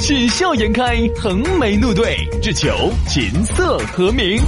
[0.00, 4.40] 喜笑颜开，横眉怒对，只求琴瑟和鸣。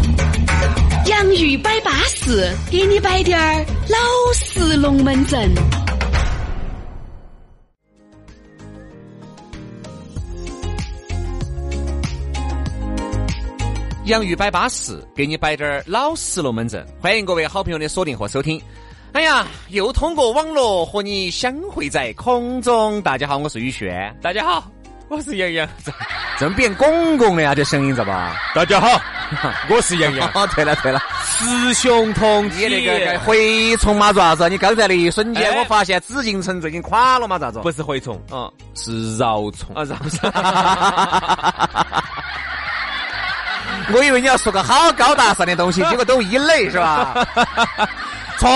[1.06, 3.98] 洋芋摆巴士，给你摆点儿老
[4.33, 5.52] 式龙门阵。
[14.06, 16.84] 洋芋摆巴士，给你摆点儿老式龙门阵。
[16.98, 18.59] 欢迎各位好朋友的锁定和收听。
[19.12, 23.03] 哎呀，又通过网络和你相会在空中。
[23.03, 24.16] 大家好，我是宇轩。
[24.23, 24.73] 大家好，
[25.12, 25.69] 我是杨洋。
[26.41, 28.34] 怎么变公公了呀，这声音知道吧？
[28.55, 28.89] 大家好，
[29.69, 30.27] 我是杨洋。
[30.33, 30.98] 哦，对了对了，
[31.39, 34.48] 雌雄同你那个蛔虫嘛，爪子？
[34.48, 37.59] 你刚才那一瞬间，我发现紫禁城最近垮了嘛，咋子？
[37.61, 40.33] 不是蛔虫，嗯，是饶虫啊，饶虫。
[43.95, 47.14] 我以为你要说个好高大上的东西，结果都一类是吧？
[48.39, 48.48] 错，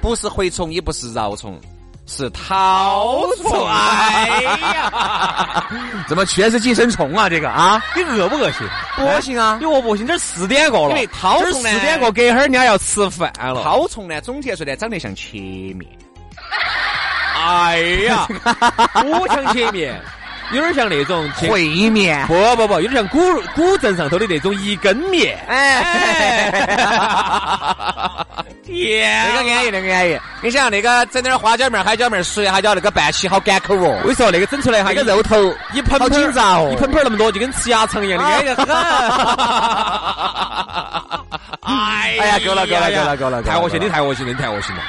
[0.00, 1.60] 不是蛔虫，也不是饶虫，
[2.08, 3.68] 是绦虫。
[3.68, 4.40] 哎
[4.74, 5.64] 呀，
[6.08, 7.28] 怎么全是寄生虫啊？
[7.28, 8.66] 这个啊，你恶不恶心？
[8.96, 9.58] 不恶心啊！
[9.60, 10.06] 你恶不恶心？
[10.06, 13.62] 这四点过了，因为绦虫四点过，隔会儿人家要吃饭了。
[13.62, 15.84] 绦虫呢，总体来说呢，长得像切面。
[17.36, 18.26] 哎呀，
[18.94, 20.00] 不像切面。
[20.52, 23.18] 有点像那种烩面，不不不，有点像古
[23.54, 25.38] 古镇上头的那种一根面。
[25.46, 26.50] 哎，
[28.64, 30.18] 天，那个安逸，那个安逸。
[30.40, 33.98] 你想那个整点花椒面、海椒面、水还叫那个拌起好干口哦。
[33.98, 35.36] 我跟你说，那个整出来哈，那个肉头
[35.74, 38.64] 一盆好紧张哦，一盆盆那么多，就跟吃鸭肠一样的，安逸很。
[41.62, 44.82] 哎呀，够了够了够了够了，太恶心，你太恶心了，你太恶心了。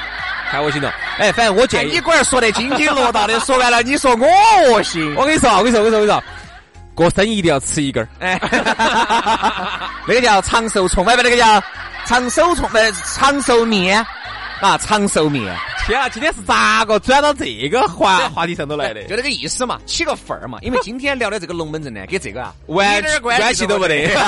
[0.50, 0.92] 太恶心了！
[1.18, 4.26] 哎，反正我建议你龟儿说得津津乐道的， 说完了，你说我
[4.72, 5.14] 恶心。
[5.16, 6.22] 我跟你说，我跟你说，我跟你说，我跟你说，
[6.94, 8.08] 过生一定要吃一根儿。
[8.18, 8.38] 哎，
[10.06, 11.62] 那个叫长寿虫，外面那个叫
[12.04, 14.04] 长寿虫，呃，长寿面
[14.60, 15.56] 啊，长寿面。
[15.86, 19.04] 天啊，今天是咋个转到这个话话题上头来的？
[19.04, 20.58] 就那个意思嘛，起个范儿嘛。
[20.62, 24.14] 因为今天聊的这个龙门阵呢，跟这个啊，完点关系都没得。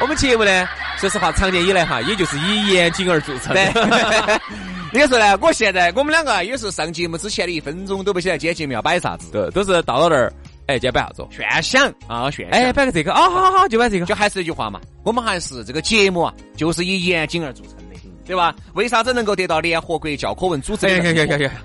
[0.00, 0.68] 我们节目呢？
[1.00, 3.56] 说实话，长年以来哈，也就是以严谨而著称。
[4.92, 5.38] 你说呢？
[5.40, 10.30] 我现在我们两个也是上节目之前的一分钟都不晓得今天节目要摆啥子，对，都是到了那儿，
[10.66, 11.26] 哎，今天摆啥子？
[11.30, 17.96] 炫想啊，炫哎，摆个这个啊，好好就摆这个，就还是那句话嘛，我们还是这个节目啊，就是以严谨而著称的，
[18.26, 18.54] 对吧？
[18.74, 20.86] 为啥子能够得到联合国教科文组织？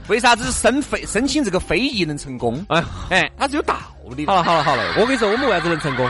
[0.07, 2.65] 为啥子申非申请这个非遗能成功？
[2.69, 3.75] 哎哎，它是有道
[4.15, 4.25] 理。
[4.27, 6.09] 好了好了好了，我跟你说，我们为啥子能成功？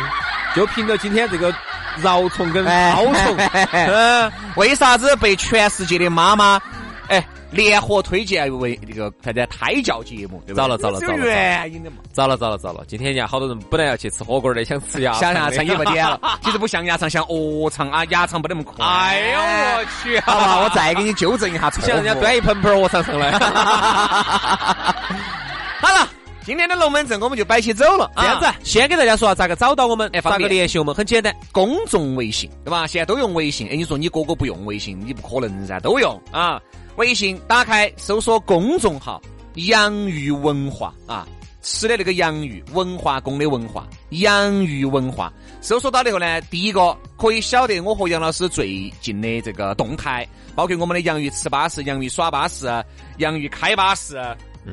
[0.56, 1.54] 就凭着今天这个
[2.02, 3.38] 饶虫跟绦虫，
[3.72, 6.60] 嗯， 为啥子被全世界的妈妈
[7.08, 10.44] 哎联合推荐为那个啥子胎教节目？
[10.54, 11.98] 糟了糟了糟了，原因的嘛。
[12.12, 16.20] 糟了糟了糟了，今天人家好多人本来要去吃火锅的，想吃鸭， 想鸭肠也不点了。
[16.44, 18.86] 其实不像鸭肠，像鹅肠啊，鸭肠不那么快。
[18.86, 23.32] 哎呦我去，好吧，我再给你纠正一下，像人家端一盆盆鹅肠上来。
[26.46, 28.12] 今天的龙门阵我们就摆起走了。
[28.16, 30.94] 这样子，先给大家说下咋个找到我们，哎咋个联系我们？
[30.94, 32.86] 很简单，公众微信，对吧？
[32.86, 33.68] 现在都用微信。
[33.68, 36.62] 哎，你说你哥哥不用微信，你不可能噻，都用啊。
[36.98, 39.20] 微信打开，搜索公众号
[39.68, 41.28] “洋芋文化”啊，
[41.64, 45.34] 吃的那个洋芋，文化宫的文化，洋芋文化。
[45.62, 52.68] 搜索到以后呢，第一个可以晓得我和杨老师最近的这个动态，包括我们的洋芋吃巴士、洋芋耍巴士、
[53.18, 54.16] 洋芋开巴士。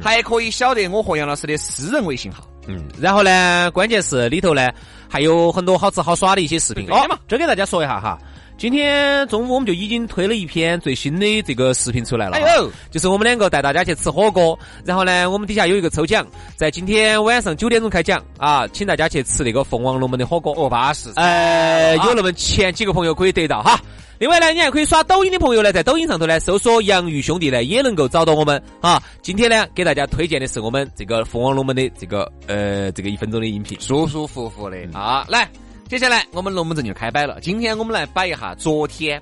[0.00, 2.46] 还可以晓得我和杨老师的私人微信号。
[2.68, 4.70] 嗯，然后呢，关键是里头呢
[5.08, 6.88] 还有很多好吃好耍的一些视频。
[6.90, 8.18] 哦，这给大家说一下哈。
[8.58, 12.36] 今天中午我们就已经推了一篇最新的这个视频出来了。
[12.36, 14.56] 哎呦，就是我们两个带大家去吃火锅。
[14.84, 16.24] 然后呢，我们底下有一个抽奖，
[16.54, 20.54] 在今天晚上九点钟开奖啊，请大家去吃那个凤凰龙门的火锅。
[20.56, 21.10] 哦，巴适。
[21.16, 23.80] 呃，有那么前几个朋友可以得到哈。
[24.22, 29.02] 另外呢，你还可以刷抖音的朋友呢，在抖音上头呢搜索“洋芋兄弟”呢，也能够找到我们啊。
[29.20, 35.26] 今天呢，给大家推荐的是我们这个凤凰龙门的这个呃这个一分钟的音频，舒舒服服的啊。
[35.28, 35.50] 来，
[35.88, 37.40] 接下来我们龙门阵就开摆了。
[37.40, 39.20] 今天我们来摆一下昨天，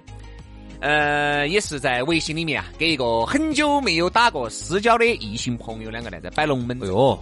[0.81, 6.79] 呃，也是在微信里面啊，给一个很久没有打过私交的异性朋友两个呢，在摆龙门。
[6.82, 7.19] 哎呦，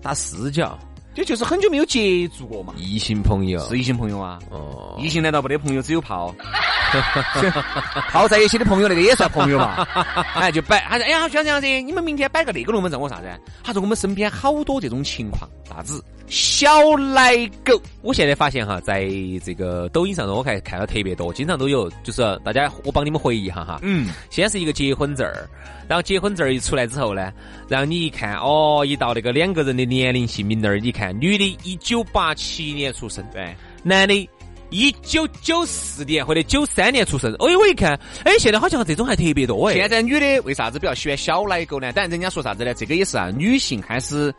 [0.00, 0.78] 打私交。
[1.16, 4.38] 这就是很久没有接触过嘛，异性朋友是异性朋友啊。
[4.50, 6.32] 哦，异性难道不得朋友只有泡？
[8.10, 9.84] 泡在一起的朋友那个也算朋友嘛？
[10.36, 13.26] 哎，就摆，他说，哎呀，像这样子，你们明天摆个那个龙门阵，我啥子？
[13.64, 16.04] 他说我们身边好多这种情况，啥子？
[16.28, 19.08] 小奶狗，我现在发现哈，在
[19.44, 23.78] 这个抖音上头，我看看到特别多，经常都有，就是大家，我帮你们回忆一下哈。
[23.82, 24.08] 嗯。
[24.28, 25.48] 先是一个结婚证儿，
[25.88, 27.32] 然后结婚证儿一出来之后呢，
[27.68, 34.28] 然后你一看，哦，一到那个两个人的年龄姓名那儿，你看，女的一九八七年出生，对，男的。
[34.68, 39.74] 一九九四年或者九三年出生，哎，我一看，哎，现在好像这种还特别多哎。
[39.74, 41.92] 现在女的为啥子比较喜欢小奶狗呢？
[41.92, 42.74] 当然，人家说啥子呢？
[42.74, 44.34] 这个也是啊，女性开始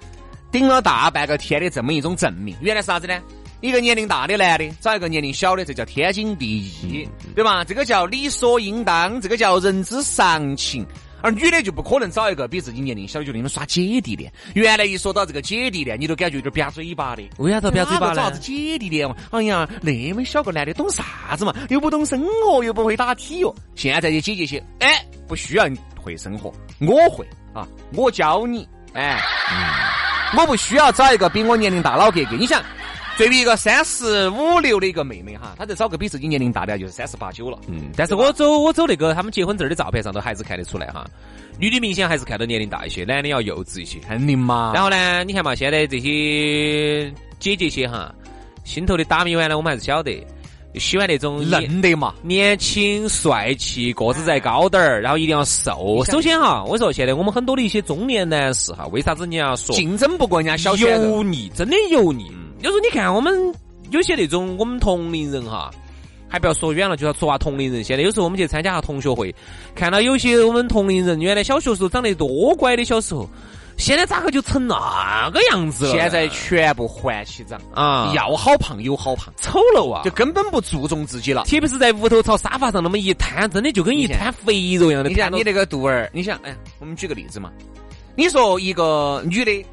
[0.51, 2.53] 顶了大半个天的这么一种证明。
[2.59, 3.17] 原来是啥子呢？
[3.61, 7.63] 一个年龄大的男的找一个年龄小的，这叫天经地义，对吧？
[7.63, 10.85] 这个叫理所应当，这个叫人之常情。
[11.27, 14.31] 而女的就不可能找一个比自己年龄小的，就那种耍姐弟恋。
[14.53, 17.23] 原来一说到这个姐弟恋，你都感觉有点扁嘴巴的。
[17.37, 18.15] 为啥子扁嘴巴呢？
[18.15, 19.13] 啥子姐弟恋嘛？
[19.31, 21.53] 哎呀，那么小个男的懂啥子嘛？
[21.67, 23.53] 又不懂生活，又不会打体育。
[23.75, 28.65] 现在的姐姐些，哎，不需要你会生活，我会啊，我教你。
[28.93, 29.21] 哎，
[29.51, 32.37] 嗯我不需要找一个比我年龄大老哥哥。
[32.37, 32.63] 你想。
[33.17, 37.57] 对比一个三十五六的一个妹妹哈，她在找个比自己年龄大的，就是三十八九了。
[37.67, 41.03] 嗯，但是我走我走那个他们结婚证的照片上都还是看得出来哈，
[41.59, 43.97] 女的明显还是看到年龄大一些，男的要幼稚一些。
[44.07, 44.71] 肯定嘛。
[44.75, 48.13] 然后呢，你看嘛，现在这些姐姐些哈，
[48.63, 50.23] 心头的打米碗呢，我们还是晓得，
[50.75, 56.03] 喜欢那种嫩的嘛，年轻帅气，个子再高点儿，然后一定要瘦。
[56.05, 62.31] 首先哈，我说现在我们很多的一些中年男士哈，为啥子你要说竞争不过人家小油腻，真的油腻。
[62.61, 63.53] 有时候你看我们
[63.91, 65.71] 有些那种我们同龄人哈，
[66.27, 67.83] 还不要说远了，就要说话同龄人。
[67.83, 69.33] 现在有时候我们去参加下同学会，
[69.75, 73.29] 看到有些我们同龄人原来小学时候长得多乖的小时候，
[73.77, 75.91] 现在咋个就成那个样子了？
[75.91, 78.11] 现在全部还起长啊！
[78.15, 80.01] 要好胖有好胖，丑陋啊！
[80.03, 81.43] 就根本不注重自己了。
[81.43, 85.09] 特别是在屋头朝沙发上那么一瘫，真的就跟一滩肥肉一样的。
[85.09, 87.51] 你想你那个肚儿，你想，哎，我们举个例子嘛。
[88.15, 89.65] 你说一个女的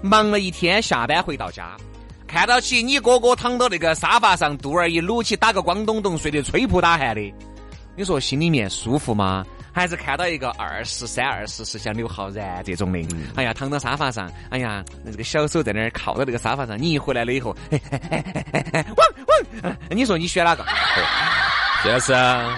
[0.00, 1.76] 忙了一天，下班回到家。
[2.28, 7.34] 看到起你哥哥躺到那个沙发上，肚儿一撸起，打个光咚咚，睡得吹扑打鼾的，
[7.96, 9.44] 你说心里面舒服吗？
[9.72, 19.06] 还是看到一个二十三、二十四像刘昊然这种的，哎呀，躺到沙发上，哎呀，那这个小手在那儿靠到那个沙发上，你一回来了以后，汪
[19.62, 20.64] 汪，你说你选哪个？
[21.84, 22.56] 就是啊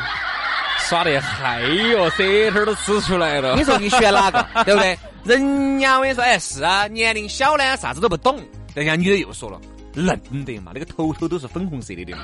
[0.78, 3.54] 耍得嗨哟，舌头都吃出来了。
[3.54, 4.44] 你说你选哪个？
[4.64, 4.98] 对不对？
[5.22, 8.40] 人家我跟你说，哎，是啊，年龄小呢，啥子都不懂。
[8.74, 9.60] 人家女的又说了，
[9.94, 12.22] 嫩的嘛，那个头头都是粉红色的的嘛，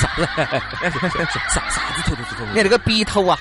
[0.00, 0.26] 啥子？
[1.50, 2.48] 啥啥子头头是粉红？
[2.50, 3.38] 你看那个鼻头啊，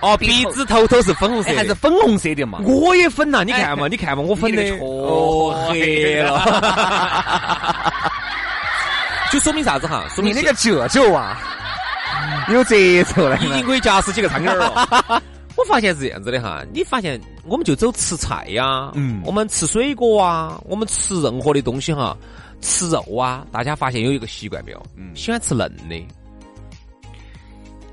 [0.00, 2.60] 哦，鼻子头头是粉红色，还是粉红色的嘛？
[2.64, 8.02] 我也粉呐，你看嘛，你看嘛，我粉的哦黑了，
[9.32, 10.04] 就说明啥子哈？
[10.14, 11.38] 说明那个褶皱啊，
[12.48, 12.74] 有褶
[13.14, 15.22] 皱了，已经可以夹死几个苍蝇了。
[15.56, 22.16] 我发现是这样子的哈，你发现我们就走吃菜呀，嗯，我们吃水果啊，我们吃任何的东西哈，
[22.60, 24.82] 吃肉啊，大家发现有一个习惯没有？
[24.96, 25.94] 嗯，喜欢吃嫩的，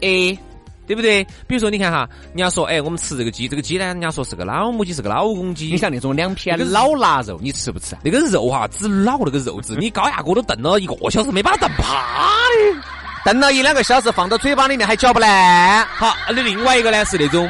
[0.02, 0.38] 哎，
[0.86, 1.24] 对不对？
[1.48, 5.68] 比如说你看哈，人家说哎，我们吃这个鸡，这个鸡呢，人家说是个老母鸡，是个老公鸡。
[5.68, 7.96] 你像那种两片老腊肉，你吃不吃？
[8.04, 11.94] 那个肉哈，只老那个肉质，你高压锅都炖了一个小时，没把它炖趴
[12.50, 12.82] 的。
[13.24, 15.86] 炖了一两个小时，放到嘴巴里面还嚼不烂。
[15.88, 17.50] 好，那另外一个呢是那种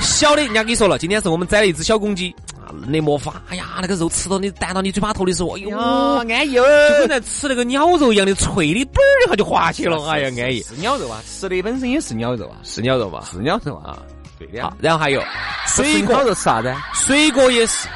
[0.00, 2.34] 小的，人家跟你说了，今天是我们宰了一只小公鸡，
[2.86, 3.42] 那没法。
[3.48, 10.04] 哎呀，那个肉吃到你弹到你嘴巴头的时候，哎呦，安逸哦，就跟在吃那个鸟肉一样的脆的，嘣儿一下就滑起了。
[10.08, 10.62] 哎呀，安逸。
[10.62, 13.98] 是鸟肉啊，吃的本身也是鸟肉啊，是鸟肉嘛，是鸟肉啊。
[14.38, 14.62] 对的。
[14.62, 15.22] 好，然后还有
[15.66, 16.74] 水果肉吃啥子？
[16.94, 17.88] 水果也是，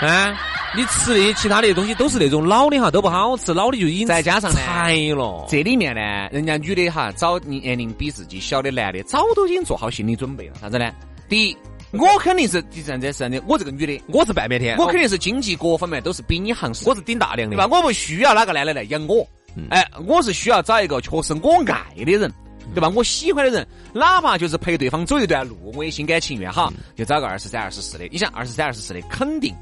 [0.00, 0.36] 啊。
[0.76, 5.46] 你吃的其他的东西都是那种老的哈，都不好吃，老的就已经再加上柴了。
[5.48, 6.00] 这里面呢，
[6.32, 10.54] 人家女的哈找年龄比自己小的男的，早都已经做好心理准备了。
[10.60, 10.90] 啥子呢？
[11.28, 11.56] 第一，
[11.92, 17.66] 我肯定是第三者是的，我这个女的，我是半边天，我肯定是经济各方面都是比你行实，我是顶大梁的，对吧？
[17.70, 19.26] 我不需要哪个男的来养我，
[19.70, 22.32] 哎，我是需要找一个确实我爱的人，
[22.74, 22.88] 对吧？
[22.94, 28.06] 我喜欢的人，哪怕就是陪对方走一段路，我也心甘情愿哈，就找个二十三、二十四的。
[28.10, 29.54] 你想二十三、二十四的，肯定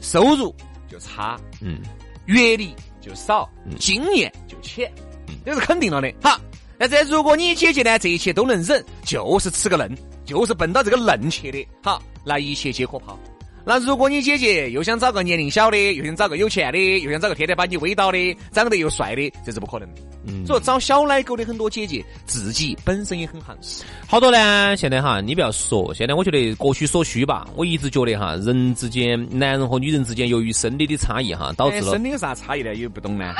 [0.00, 0.54] 收入。
[0.90, 1.78] 就差，嗯，
[2.26, 3.48] 阅历就少，
[3.78, 4.90] 经验就浅，
[5.46, 6.12] 这是肯定了的。
[6.20, 6.36] 好，
[6.76, 9.96] 那这如果你姐姐呢，这一切都能忍，就是吃个嫩，
[10.30, 13.18] 就是奔到这个嫩去的，好，那一切皆可抛。
[13.62, 20.00] 那如果你姐姐又想找个年龄小的，又想找个有钱的，又想找个天天把你围到的，长得又帅的，这是不可能的。
[20.26, 23.84] 嗯，所以找小奶狗的很多姐姐自己本身也很行实。
[24.08, 27.46] 好多呢，现在哈，你不要说，现在我觉得各取所需吧。
[27.54, 31.92] 我一直觉得哈，人之间，男人和女人之间，由于生理的差异哈，导致了。
[31.92, 32.74] 生理有啥差异呢？
[32.74, 33.34] 也不懂呢。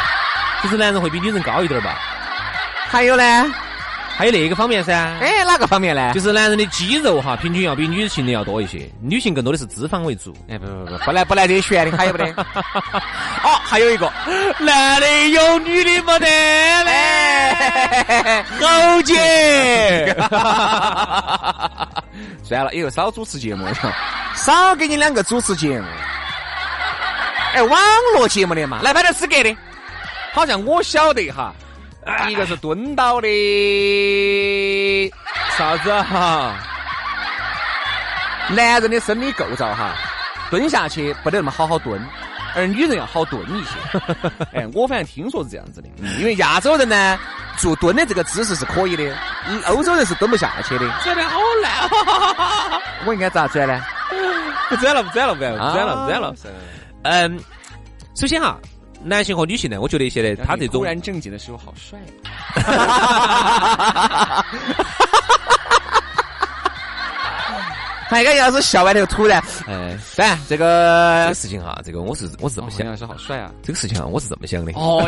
[0.62, 1.98] 就是男人会比女人高一点吧。
[2.86, 3.54] 还有呢？
[4.16, 6.12] 还有那个方面噻，哎，哪个方面呢？
[6.14, 10.32] 就是男人的肌肉哈，平均要比女性的要多一些，女性更多的是脂肪为主。
[10.48, 12.26] 哎，不不不，不来不来这些悬的，还有不得？
[13.42, 14.12] 哦，还有一个，
[14.60, 16.26] 男的有，女的没得
[16.84, 20.16] 嘞，侯姐。
[22.44, 23.66] 算了，以后少主持节目，
[24.36, 25.86] 少给你两个主持节目。
[27.54, 27.80] 哎，网
[28.14, 29.56] 络节目的嘛，来拍点资格的，
[30.32, 31.52] 好像我晓得哈。
[32.28, 33.28] 一个是蹲到的，
[35.56, 36.54] 啥子哈？
[38.50, 39.94] 男人的生理构造哈，
[40.50, 41.98] 蹲下去不得那么好好蹲，
[42.54, 43.70] 而女人要好蹲一些。
[44.52, 47.18] 哎，我反正听说是这样子的，因为亚洲人呢，
[47.56, 49.16] 做蹲的这个姿势是可以的，
[49.66, 50.86] 欧洲人是蹲不下去的。
[51.02, 53.80] 转的好烂， 我应该咋转呢？
[54.68, 55.56] 不转了，不转了，不转了，
[55.96, 56.34] 不转了。
[57.04, 57.40] 嗯，
[58.14, 58.58] 首先哈。
[59.04, 59.80] 男性和女性呢？
[59.80, 61.98] 我觉得现在他这种突然正经的时候好帅。
[68.06, 73.50] 还个要是笑完头突然，哎，算这个这个事情哈，这个我是我是这么想，是好帅啊！
[73.62, 74.70] 这个事情啊，我是这么想的。
[74.74, 75.04] 哦，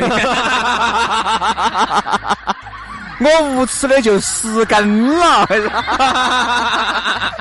[3.20, 5.46] 我无耻的就失根了。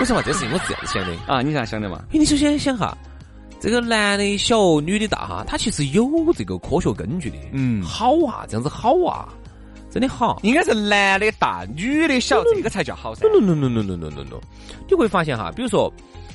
[0.00, 1.40] 为什么这事情我是这样想的啊？
[1.42, 2.00] 你咋想的嘛？
[2.10, 2.96] 你首先想哈。
[3.60, 7.36] 这个男的小，女的大哈，他其实有这个科学根据的。
[7.52, 9.28] 嗯，好啊，这样子好啊，
[9.90, 10.38] 真的好。
[10.44, 13.26] 应该是男的大，女的小，这个才叫好噻。
[13.28, 14.40] no no no no no no no no，
[14.88, 15.92] 你会发现哈，比如说，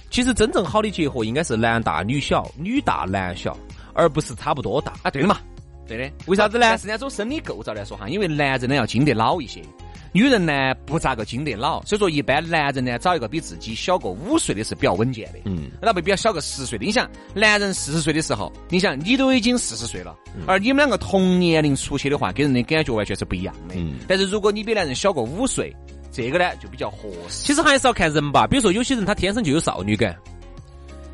[0.10, 3.58] 其实真正好的结合应该是男大女小，女大男小，
[3.94, 5.10] 而不是差不多大啊。
[5.10, 5.38] 对的嘛，
[5.88, 6.12] 对的。
[6.26, 6.78] 为啥子呢？
[6.78, 9.62] 是那从生理构造来说哈，因为男人呢要经得老一些。
[10.14, 16.86] 女人呢不咋个经得老，所以说一般男人呢找一个比自己小个五岁的是比较稳健的，嗯，那不比较小个十岁的。
[16.86, 20.16] 你想，男人四十岁的时候，你想你都已经四十岁了，
[20.46, 23.74] 而你们两个同年龄出去的话，给人的感觉完全是不一样的。
[23.76, 25.76] 嗯，但是如果你比男人小个五岁，
[26.12, 27.44] 这个呢就比较合适。
[27.44, 30.16] 其实还是要看人吧，比如说有些人他天生就有少女感。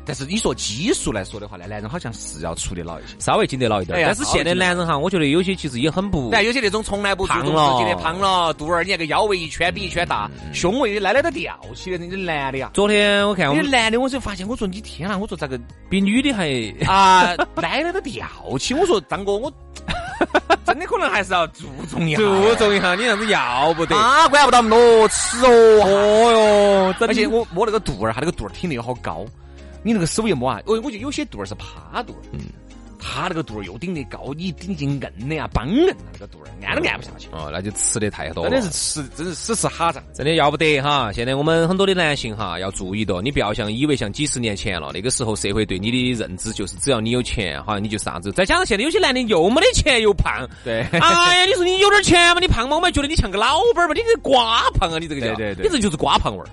[0.04, 4.02] 但是你说基数来说的话呢，男人好像是要出得老一些，稍微经得老一点。
[4.04, 6.30] 但是现在男人哈，我觉得有些其实也很不。
[6.32, 12.70] 但有些那种从来不注重自己的胖了，肚儿你那个腰围一圈比一圈大，胸围奶奶都吊起的那种男的呀。
[12.74, 16.48] 昨天我看我们男的，我就发现，我说你天啊，我说咋个比女的还
[16.90, 18.26] 啊，奶奶都吊
[18.58, 18.74] 起。
[18.74, 19.52] 我说张哥，我
[20.66, 25.82] 真的可能还是要注重一下，注重一下，你样子要不得，啊，管不到那么多吃哦。
[25.84, 29.24] 哦哟，而且我摸那个肚儿，他那个肚儿挺的又好高。
[29.82, 32.40] 你那个手一摸啊，哦我觉得有些肚儿是趴肚儿，嗯，
[32.98, 37.28] 他那个肚儿又顶得高，你顶进硬的呀，梆硬啊，那个肚儿按都按不下去。
[37.32, 38.50] 哦，那就吃的太多了。
[38.50, 41.10] 真的是吃，真是死吃哈胀，真的要不得哈。
[41.10, 48.30] 现在我们很多的男性哈要注意到，你不要像以为像几十年前了，那个时候社会对你的认知就是只要你有钱，哈你就啥子。
[48.32, 56.48] 再加上现在有些男的又没得钱又胖，对，哎呀，你说你有点钱嘛，你胖嘛，我们觉得你像个老板嘛，你这瓜胖啊，你这个叫，对对，你这就是瓜胖味儿，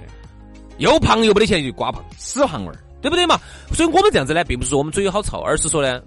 [0.77, 2.79] 又胖又没得钱就瓜胖，死胖味儿。
[3.01, 3.39] 对不对嘛？
[3.73, 6.01] 所以我们这样子呢，并不是说我们嘴有好臭，而是说呢，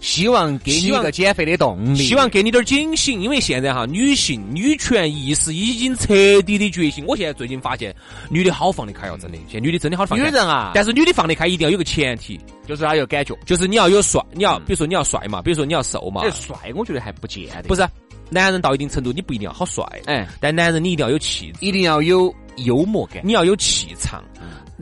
[0.00, 3.20] 希望给你一个减肥的动力，希望给你点警醒。
[3.20, 7.04] 因为现在哈，女性女权意识已经彻底的觉醒。
[7.06, 7.94] 我现在最近发现，
[8.30, 9.38] 女的好放得开哦，真的。
[9.48, 10.30] 现在女的真的好放得开。
[10.30, 16.22] 女人啊，但是女的放得开一定要有个前提，就是她有感觉，就是你要有帅，你要比如说你要帅嘛，比如说你要瘦嘛。
[16.30, 17.62] 帅，我觉得还不见得。
[17.64, 17.84] 不是，
[18.30, 24.22] 男人到一定程度，你不一定要好帅，哎，但男人你一定要有气质，一定要有幽默感，你要有气场。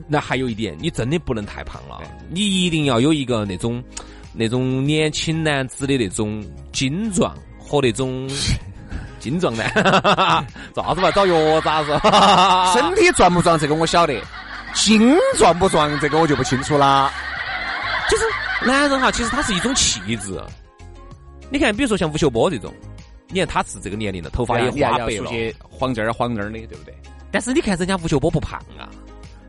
[0.07, 3.83] 那还有一点，你真的不能太胖了，你一定要有一个那种
[4.33, 8.29] 那种年轻男子的那种精壮和那种
[9.19, 9.67] 精壮男，
[10.75, 11.09] 咋子嘛？
[11.11, 11.99] 找药咋子？
[12.77, 13.57] 身体壮不壮？
[13.57, 14.13] 这个我晓得，
[14.75, 15.99] 精壮不壮？
[15.99, 17.11] 这个我就不清楚啦。
[18.09, 18.23] 就是
[18.65, 20.39] 男人哈，其实他是一种气质。
[21.49, 22.71] 你看，比如说像吴秀波这种，
[23.29, 25.31] 你看他是这个年龄了，头发也花白了，
[25.69, 26.93] 黄这儿黄那儿的，对不对？
[27.31, 28.87] 但是你看人家吴秀波不胖啊。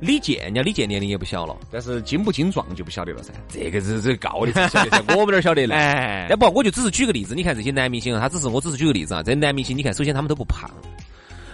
[0.01, 3.33] 李健，人家李健年龄也不小了，但是精不精壮就不晓得了噻。
[3.49, 5.75] 这个是这高的晓得，我们哪晓得呢？
[5.75, 7.35] 哎，不，我就只是举个例子。
[7.35, 9.23] 你看这些男明星啊，他只是我只是举个例子啊。
[9.23, 10.71] 这男明星，你看，首先他们都不胖，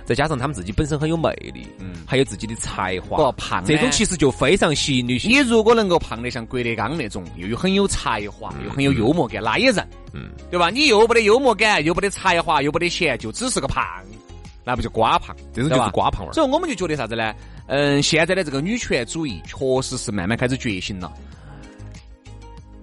[0.04, 3.16] 再加上他们自己本身很有魅力，嗯，还有自己的才华。
[3.16, 5.30] 不胖，这种其实就非常吸引女性。
[5.30, 10.68] 你如果能够胖得像郭德纲那种，又有很有才华，又很有幽默感，那也认，嗯，对吧？
[10.68, 13.82] 你又不得幽默感，又不得才华，又不得钱，就只是个胖。
[14.66, 16.32] 那不就瓜胖，这种就是瓜胖味儿。
[16.32, 17.34] 所以我们就觉得啥子呢？
[17.66, 21.12] 嗯，现在的这个女权主义确实是慢慢开始觉醒了。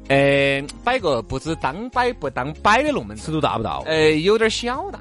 [0.07, 3.77] 呃，摆个不知当摆不当摆的龙门尺度大不大？
[3.85, 4.99] 呃，有点小大。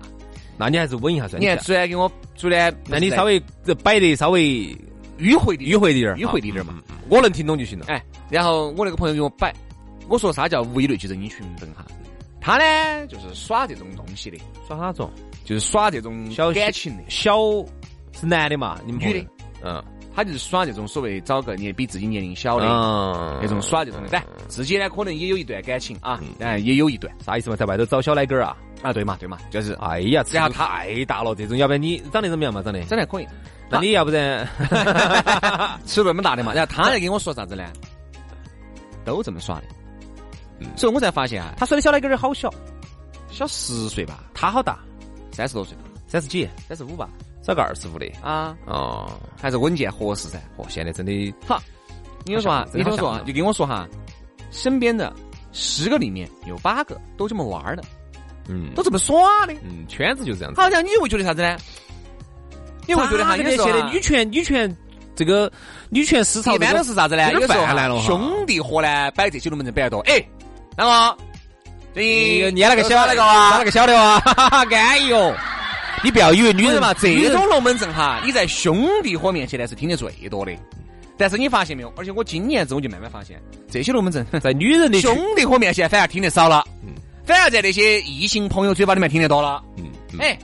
[0.57, 1.41] 那你还是稳一下算。
[1.41, 3.41] 你看，昨天给我昨天，那你稍微
[3.83, 4.77] 摆的稍微
[5.19, 6.75] 迂回的迂回一点，迂回一点嘛。
[7.09, 7.87] 我能听懂就行了。
[7.89, 9.53] 哎，然后我那个朋友给我摆，
[10.09, 11.85] 我说啥叫物以类聚，人以群分哈。
[12.41, 15.11] 他呢就是耍这种东西的，耍哪种？
[15.45, 17.37] 就是耍这种小感情的，小
[18.13, 18.79] 是男的嘛？
[18.85, 19.27] 你们女的，
[19.62, 19.83] 嗯，
[20.14, 24.09] 他就是耍这种所谓找个年比自己年龄小的那种耍这种的。
[24.11, 27.57] 但自己呢可能也有一段感情啊，嗯，也有一段，啥意思嘛？
[27.57, 28.57] 在外头找小奶狗啊？
[28.83, 32.62] 啊，对嘛，对嘛，就是，哎呀，然后他太大了，这种，要不然你长得怎么样嘛？
[32.62, 33.29] 长得长得可以，
[33.69, 34.49] 那你要不然
[35.85, 36.52] 吃那么大的嘛？
[36.55, 37.64] 然后他来跟我说啥子呢？
[39.05, 42.52] 都这么耍的，所以我才发现啊，他说的小奶狗儿好小，
[43.31, 44.25] 小十岁吧？
[44.35, 44.79] 他好大？
[45.33, 45.76] 三十多岁，
[46.07, 46.49] 三十几？
[46.69, 47.09] 三十五吧？
[47.50, 48.57] 找个二十五的啊？
[48.64, 50.38] 哦，还是稳健合适噻？
[50.57, 51.61] 哦，现在真的好。
[52.25, 53.88] 你说啊，你听我说啊，就跟我说哈，
[54.52, 55.12] 身边的
[55.52, 57.83] 十个里面有八个都这么玩的。
[58.49, 60.61] 嗯，都这么耍的，嗯，圈子就这样子。
[60.61, 61.57] 好像你会觉得啥子呢？
[62.87, 64.76] 你会觉得哈，现在女权女权
[65.16, 65.50] 这个
[65.88, 67.33] 女权市场一般都是啥子呢？
[67.33, 69.99] 有时候兄弟伙呢摆这些龙门阵摆得多。
[70.02, 70.25] 哎，
[70.76, 71.16] 那么
[71.95, 74.23] 你捏了个小那个啊，那个小的啊，
[74.71, 75.35] 安逸哦。
[76.03, 80.53] 你不要以为女人嘛，这种龙门阵哈，你在兄弟伙面前呢是听得最多的。
[81.17, 81.93] 但是你发现没有？
[81.97, 86.65] 而且我今年子我就慢慢发现，这些龙门阵 在女人的兄弟伙面前反而听得少了。
[86.83, 86.95] 嗯。
[87.23, 89.63] 反而在那些异性朋友嘴巴里面听得多了。
[89.77, 89.85] 嗯，
[90.19, 90.37] 哎，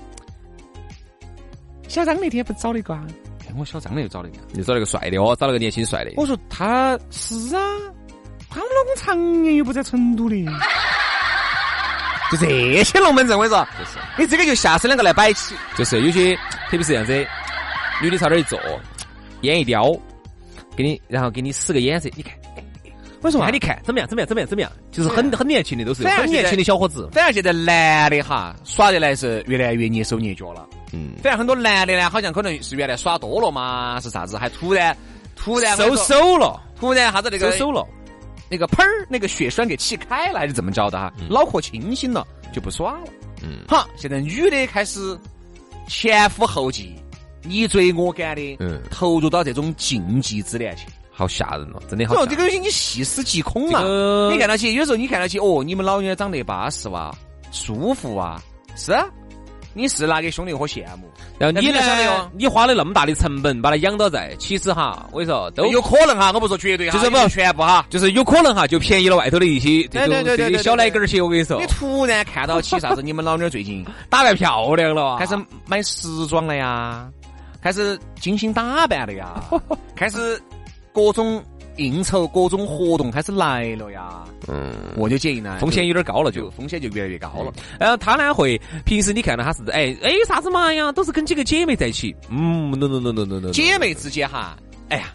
[1.89, 3.05] 小张那天不找了一个啊？
[3.49, 6.13] 哎，我小张那又找了一个，又找了个帅的哦，找了个年轻帅的。
[6.17, 7.63] 我说他是啊，
[8.51, 10.37] 他们老公常年又不在成都的。
[12.33, 15.55] 就这些龙门阵，我跟你说，就是你这个就下次两个来摆起。
[15.77, 16.35] 就是有些，
[16.71, 17.13] 特别是这样子，
[18.03, 18.59] 女的朝那儿一坐，
[19.43, 19.95] 眼一叼，
[20.77, 22.33] 给你，然后给你使个眼色，你看。
[23.23, 24.07] 我说，看你看怎么样？
[24.09, 24.27] 怎么样？
[24.29, 24.49] 怎么样？
[24.49, 24.71] 怎么样？
[24.93, 27.09] 就是很很年轻的，都是很年轻的小伙子。
[27.13, 30.67] 反而现在男的哈耍的来是越来越蹑手蹑脚了。
[30.93, 31.13] 嗯。
[31.23, 34.37] 反而很多男的呢，好像可能是原来耍多了嘛，是啥子？
[34.37, 34.97] 还突然
[35.35, 37.85] 突然收手了，突然啥子那个收手了，
[38.49, 41.13] 那个喷儿那个血栓给气开了，还是怎么着的哈？
[41.29, 43.09] 脑壳清醒了，就不耍了。
[43.43, 43.59] 嗯。
[43.69, 45.19] 好，现在女的开始
[45.89, 46.95] 前赴后继，
[47.43, 50.87] 你追我赶的，嗯，投入到这种禁忌之恋去。
[51.11, 52.27] 好吓人哦，真的好。
[52.27, 53.83] 这个东西你细思极恐啊！
[54.31, 57.11] 你看到起，有时候你看到起，哦，你们老娘长得巴适哇，
[57.51, 58.39] 舒服哇，
[58.77, 58.93] 是，
[59.77, 61.09] 你是拿给兄弟伙羡慕。
[61.39, 62.31] 然后你呢？
[62.33, 71.21] 你花了那么大的成本把它养到在，其实哈，我跟你说都有可能哈，我不说绝对哈，就是不全部哈，就是有可能哈，就便宜了外头的一些这种这些小奶狗儿些。
[71.21, 73.03] 我跟你说，你突然看到起啥子？
[73.03, 75.37] 你们老娘最近打扮漂亮了，开始
[75.67, 77.07] 买时装了呀，
[77.63, 79.45] 开始精心打扮了呀，
[79.95, 80.41] 开始。
[80.97, 81.45] 各种
[81.77, 87.53] 应酬、各种活动开始来了呀，嗯，我就建议呢，风险有点高了，就风险就越来越高了。
[87.79, 94.57] 然后他呢会平时你看到他是哎哎啥子嘛呀，都是跟几个姐妹在一起，嗯，no no no no no no，姐妹之间哈，
[94.89, 95.15] 哎呀，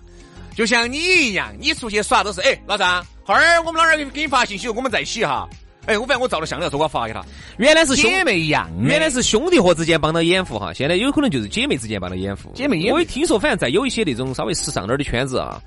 [0.55, 5.47] 就像你一样，你出去耍都是哎老张，后儿我们老二给给你发信息，我们在一起哈。
[5.87, 7.25] 哎，我反正我照了相了，说我发给他。
[7.57, 12.51] 原来是姐妹一样，原来是兄弟伙之间帮他掩护哈，现在有可能就是姐妹之间帮他掩护。
[12.53, 15.59] 姐妹，我也听说，反正在有一些那种稍微时尚点的圈子啊。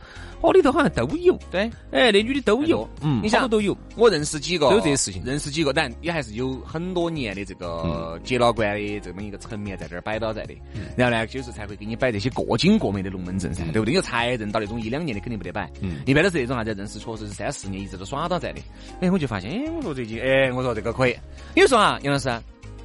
[0.44, 3.74] 哦，里头好像都有，对，哎，那女的都有，嗯，你想都有。
[3.96, 10.54] 我认识几个，都有这些事情，认识几个，但也还是有很多年的这个结了关的这么一个层面在这儿摆到在的。
[10.98, 13.94] 然后呢，就是才会给你摆这些过精过美的龙门阵噻，对不对？
[13.94, 18.61] 有才认到那种一两年的肯定不得摆，嗯，一般都是这种啥子认识，确实是三四年一直都耍到在的。
[19.00, 21.16] 哎，我就发现，哎，我说最近，哎，我说这个可以。
[21.54, 22.28] 有时候啊，杨老师，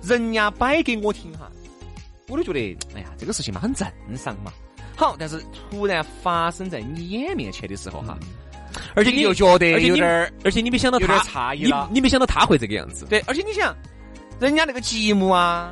[0.02, 1.52] 人家摆给我听哈，
[2.30, 4.54] 我都觉得，哎呀，这个事情嘛，很正常嘛。
[5.00, 8.20] 好，但是突然发生在你眼面前的时候哈，
[8.94, 13.06] 而且你又觉得有点儿，而且你没想到他诧异了，你没想到他会这个样子。
[13.06, 13.74] 对，而且你想，
[14.42, 15.70] 人家那个节目啊，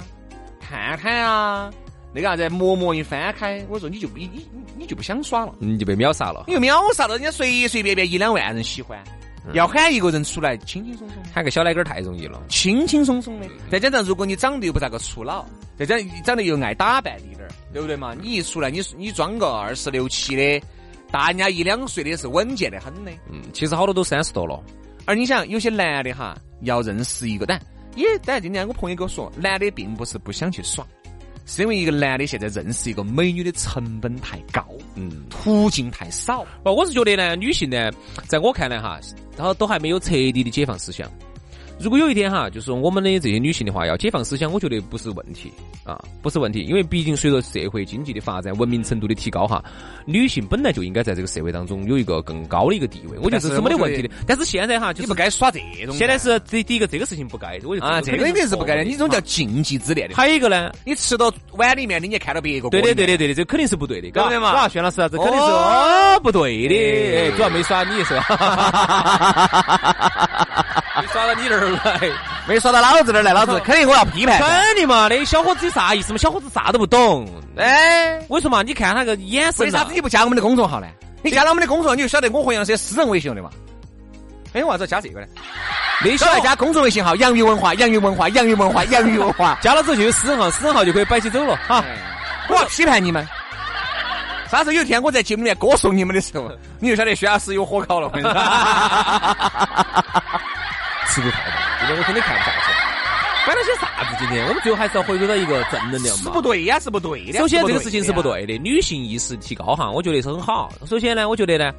[0.62, 1.70] 看看啊，
[2.14, 8.98] 那个啥子，默默一翻开，我说你就你你你就不想耍了，你就被秒杀了，你就秒杀了，人家随随便便一两万人喜欢。
[9.54, 13.48] 要喊一个人出来，轻轻松松；喊个小奶狗太容易了，轻轻松松的。
[13.72, 15.46] 再加上，如果你长得又不咋个粗老，
[15.78, 18.14] 再加上长得又爱打扮一点儿，对不对嘛？
[18.14, 20.62] 你一出来，你你装个二十六七的，
[21.12, 23.12] 大人家一两岁的是稳健的很的。
[23.32, 24.62] 嗯，其实好多都三十多了。
[25.06, 27.62] 而你想，有些男的哈，要认识一个，但
[27.96, 30.86] 也，但今天我朋友跟我说，男的并不是不想去耍。
[31.48, 36.46] 是因为一个男的现在认识一个美女的成本太高，嗯，途径太少。
[36.62, 37.90] 不，我是觉得呢，女性呢，
[38.28, 39.00] 在我看来哈，
[39.38, 41.10] 她都还没有彻底的解放思想。
[41.80, 45.52] 如果有一天哈，就是我们的这些女性的话，要解放思想，我觉得不是问题
[45.84, 49.64] 啊，不是问题，因为毕竟随着社会经济的发展，文明程度的提高哈，
[50.06, 54.10] 女性本来就应该在这个社会当中有一个更高的一个地位，我觉得这是没得问题的。
[54.26, 55.96] 但是现在哈，就是不该耍这种。
[55.96, 60.16] 现在是第第一个这个事情不该，我觉得啊，这个肯定是不该的，你这种叫禁忌之恋的。
[60.16, 62.70] 还有一个呢，你吃到碗里面的，你看到别个。
[62.70, 64.54] 对的，对的，对的，这肯定是不对的，对的嘛。
[64.54, 68.26] 哇，轩老师，这肯定是哦不对的，主要没耍你是吧？
[71.28, 72.00] 到你这儿来。
[72.48, 74.40] 没耍到老子这儿来，老子肯定我要批判。
[74.40, 76.18] 肯定嘛，那小伙子有啥意思嘛？
[76.18, 77.28] 小伙子啥都不懂。
[77.58, 78.64] 哎，为什么？
[78.64, 79.66] 你看他那个眼神。
[79.66, 80.88] 为啥子你不加我们的公众号呢？
[81.22, 83.50] 你加了我们的公众号，你就晓得我和杨是私人微信的嘛？
[84.54, 85.28] 哎，为啥子加这个呢？
[86.04, 89.58] 那小爱加公众微信号“洋芋文化”，洋芋文化，洋芋文化，洋芋文化。
[89.62, 91.58] 加了之后就有私人号，私人号就可以摆起走了。
[91.68, 91.84] 哈，
[92.48, 93.28] 我要批判你们。
[94.50, 98.10] 啥时候有一天我在节目里面歌颂你们的时候，你就晓得薛老师有火烤了。
[101.10, 102.74] 尺度太大，今天我真的看不下去。
[103.48, 104.16] 摆了些啥子？
[104.20, 106.24] 今天我们最后还是要回归到一个正能量嘛。
[106.24, 107.40] 是不对呀，是不对的。
[107.40, 110.72] 首先这个事情是不对的，女性意识提高哈，我觉得是很好。
[110.86, 111.74] 首先呢，我觉得呢，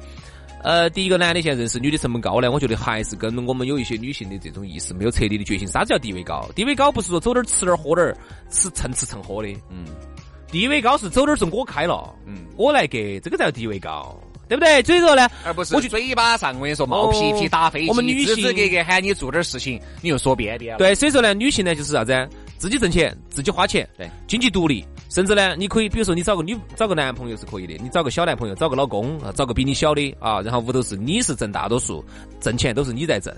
[0.63, 5.67] 呃，第一个男的现在认识女的成本高呢，我觉得还是跟我们有一些女性的这种意识没有彻底的觉醒。
[5.67, 6.49] 啥子叫地位高？
[6.55, 8.11] 地位高不是说走点吃点喝点，
[8.49, 9.49] 吃蹭吃蹭喝的。
[9.69, 9.85] 嗯。
[10.51, 14.83] 地位高是走点儿是我开了，嗯，我来给，这个叫地位高，对不对？
[14.83, 20.79] 所以说呢，而不是我去嘴巴上，我跟你说冒皮皮打飞机，我们女性格格喊你做点事情，你又说变变了。
[20.79, 22.27] 对，所以说呢，女性呢就是啥子？
[22.57, 32.03] 自己挣钱，自己花钱，对，经济独立，甚至呢，你可以，比如说你找个女，找个男朋友是可以的，你找个小男朋友，找个老公啊，找个比你小的啊，然后屋头是你是挣大多数，
[32.41, 33.33] 挣钱都是你在挣，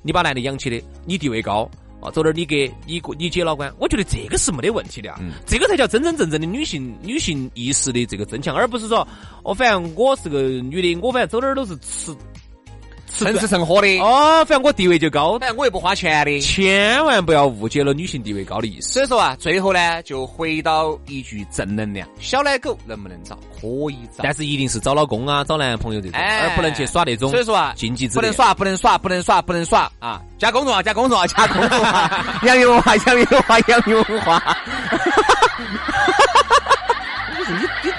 [0.00, 1.70] 你把男的养起的，你地位高。
[2.02, 9.06] 啊，走点你给你你姐老倌，我觉得这个是没得问题的啊，这个才叫真真正正的女性女性意识的这个增强，而不是说，
[9.44, 12.14] 哦，反正我是个女的，我反正走哪儿都是吃。
[13.18, 18.90] 蹭吃蹭喝的哦，反正我地位就高，反正我又不花钱的，千万不要误解了女性地位高的意思。
[18.90, 23.38] 所以说啊，最后呢，就回到一句正能量：小奶狗能不能找？
[23.60, 27.30] 可以找，但是一定是找老公啊，找男朋友这种，而不能去耍那种。
[27.30, 30.20] 所以说啊，禁忌之不能耍，不能耍，不能耍，不能耍啊！
[30.38, 32.10] 加公众号，加公众号，加公众号，
[32.42, 34.56] 洋芋文化，洋芋文化，洋芋文化。
[37.30, 37.90] 你你你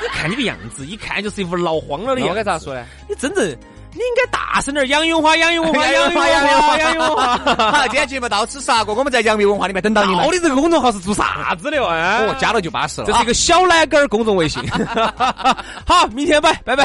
[0.00, 2.30] 你看你个样子，一看就是一副闹慌了的样子。
[2.30, 2.84] 我该咋说呢？
[3.08, 3.56] 你真正。
[3.94, 7.36] 你应该大声点， 杨永华，杨永华，杨永华，杨永华，杨永华。
[7.70, 10.26] 好，今天节目到此杀过，我们在杨幂文化里面等到你们。
[10.26, 11.88] 你这个公众号是做啥子的哦？
[12.28, 13.06] 哦，加了就巴适了。
[13.06, 14.62] 这是一个小奶狗公众微信。
[15.86, 16.84] 好，明天拜，拜拜。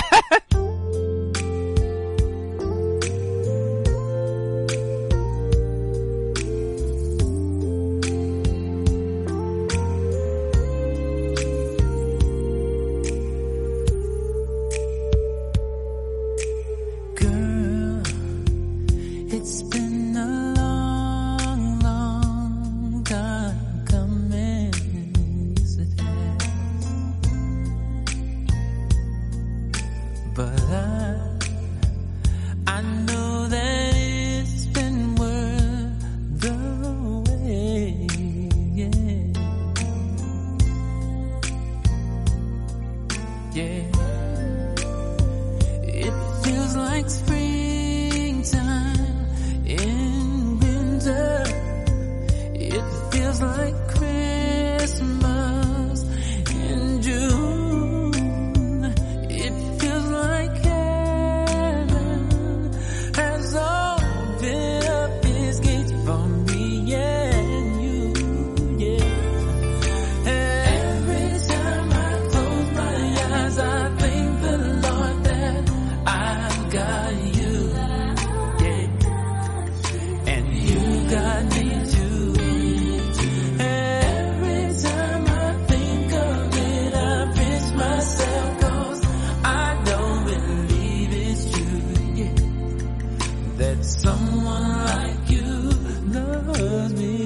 [96.59, 97.16] Loves me